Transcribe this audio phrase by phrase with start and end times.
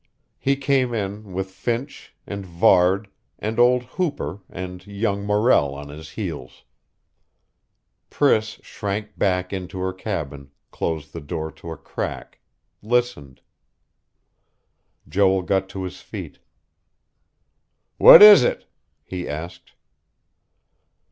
[0.39, 3.07] He came in, with Finch, and Varde,
[3.37, 6.63] and old Hooper and young Morrell on his heels....
[8.09, 12.39] Priss shrank back into her cabin, closed the door to a crack,
[12.81, 13.41] listened....
[15.07, 16.39] Joel got to his feet.
[17.99, 18.65] "What is it?"
[19.03, 19.73] he asked.